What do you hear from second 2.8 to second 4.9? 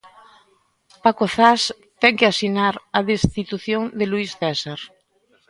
a destitución de Luís César.